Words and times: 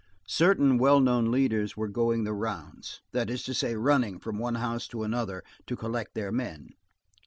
Certain 0.25 0.79
well 0.79 0.99
known 0.99 1.29
leaders 1.29 1.77
were 1.77 1.87
going 1.87 2.23
the 2.23 2.33
rounds, 2.33 3.01
that 3.11 3.29
is 3.29 3.43
to 3.43 3.53
say, 3.53 3.75
running 3.75 4.17
from 4.17 4.39
one 4.39 4.55
house 4.55 4.87
to 4.87 5.03
another, 5.03 5.43
to 5.67 5.75
collect 5.77 6.15
their 6.15 6.31
men. 6.31 6.71